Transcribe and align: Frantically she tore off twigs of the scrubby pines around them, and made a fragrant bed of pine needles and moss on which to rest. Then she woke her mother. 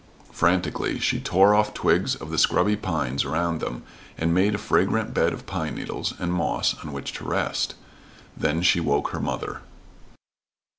Frantically 0.31 0.97
she 0.99 1.19
tore 1.19 1.53
off 1.53 1.75
twigs 1.75 2.15
of 2.15 2.31
the 2.31 2.39
scrubby 2.39 2.75
pines 2.75 3.23
around 3.23 3.59
them, 3.59 3.83
and 4.17 4.33
made 4.33 4.55
a 4.55 4.57
fragrant 4.57 5.13
bed 5.13 5.31
of 5.31 5.45
pine 5.45 5.75
needles 5.75 6.15
and 6.17 6.33
moss 6.33 6.73
on 6.83 6.91
which 6.91 7.13
to 7.13 7.23
rest. 7.23 7.75
Then 8.35 8.63
she 8.63 8.79
woke 8.79 9.09
her 9.09 9.19
mother. 9.21 9.61